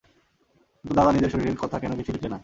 কিন্তু 0.85 0.93
দাদা 0.95 1.11
নিজের 1.11 1.31
শরীরের 1.33 1.61
কথা 1.63 1.77
কেন 1.79 1.91
কিছুই 1.97 2.13
লিখলে 2.15 2.29
না? 2.29 2.37